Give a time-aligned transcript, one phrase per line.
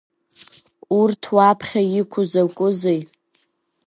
[0.99, 3.01] Урҭ уаԥхьа иқәу закәызеи?